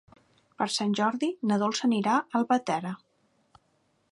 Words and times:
Per 0.61 0.67
Sant 0.75 0.95
Jordi 0.99 1.29
na 1.51 1.59
Dolça 1.65 1.85
anirà 1.89 2.15
a 2.17 2.25
Albatera. 2.41 2.95